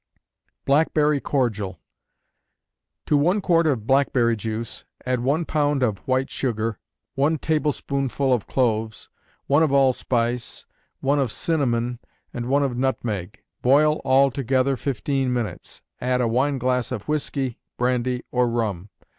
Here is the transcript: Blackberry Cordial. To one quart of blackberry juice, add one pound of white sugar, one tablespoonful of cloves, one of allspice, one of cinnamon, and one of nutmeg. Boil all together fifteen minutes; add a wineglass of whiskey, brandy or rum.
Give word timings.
Blackberry 0.65 1.19
Cordial. 1.21 1.79
To 3.05 3.15
one 3.15 3.39
quart 3.39 3.67
of 3.67 3.85
blackberry 3.85 4.35
juice, 4.35 4.83
add 5.05 5.19
one 5.19 5.45
pound 5.45 5.83
of 5.83 5.99
white 6.07 6.31
sugar, 6.31 6.79
one 7.13 7.37
tablespoonful 7.37 8.33
of 8.33 8.47
cloves, 8.47 9.09
one 9.45 9.61
of 9.61 9.71
allspice, 9.71 10.65
one 11.01 11.19
of 11.19 11.31
cinnamon, 11.31 11.99
and 12.33 12.47
one 12.47 12.63
of 12.63 12.75
nutmeg. 12.75 13.43
Boil 13.61 14.01
all 14.03 14.31
together 14.31 14.75
fifteen 14.75 15.31
minutes; 15.31 15.83
add 15.99 16.19
a 16.19 16.27
wineglass 16.27 16.91
of 16.91 17.07
whiskey, 17.07 17.59
brandy 17.77 18.23
or 18.31 18.49
rum. 18.49 18.89